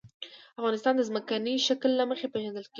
افغانستان 0.59 0.93
د 0.95 1.01
ځمکنی 1.09 1.55
شکل 1.67 1.91
له 1.99 2.03
مخې 2.11 2.27
پېژندل 2.33 2.63
کېږي. 2.65 2.69